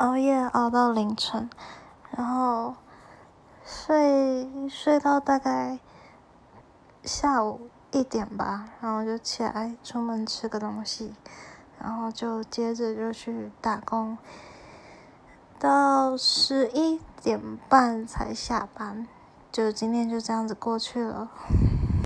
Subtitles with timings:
[0.00, 1.50] 熬夜熬到凌晨
[2.16, 2.74] 然后
[3.62, 5.78] 睡睡到大概
[7.04, 11.12] 下午一点吧然后就起来出门吃个东西
[11.78, 14.16] 然后就接着就去打工。
[15.58, 19.06] 到十一点半才下班
[19.52, 21.30] 就今天就这样子过去了。